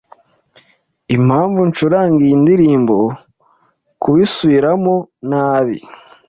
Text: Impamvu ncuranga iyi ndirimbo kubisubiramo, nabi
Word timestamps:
Impamvu 1.15 1.59
ncuranga 1.69 2.19
iyi 2.27 2.35
ndirimbo 2.43 2.97
kubisubiramo, 4.01 4.95
nabi 5.29 5.77